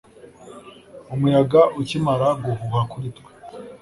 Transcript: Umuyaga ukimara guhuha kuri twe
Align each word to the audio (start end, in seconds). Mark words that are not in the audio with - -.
Umuyaga 1.13 1.61
ukimara 1.79 2.27
guhuha 2.43 2.79
kuri 2.91 3.09
twe 3.17 3.31